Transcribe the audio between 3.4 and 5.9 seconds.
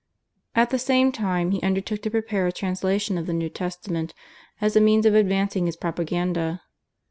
Testament as a means of advancing his